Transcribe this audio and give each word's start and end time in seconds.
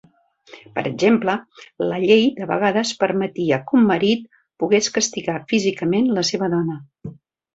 Per 0.77 0.83
exemple, 0.91 1.33
la 1.91 1.99
llei 2.03 2.23
de 2.39 2.47
vegades 2.51 2.93
permetia 3.03 3.59
que 3.67 3.77
un 3.79 3.85
marit 3.91 4.25
pogués 4.63 4.89
castigar 4.97 5.39
físicament 5.53 6.09
la 6.19 6.25
seva 6.31 6.49
dona. 6.55 6.79